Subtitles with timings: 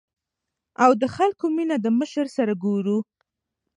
[0.83, 3.05] او د خلکو مينه د مشر سره ګورو ـ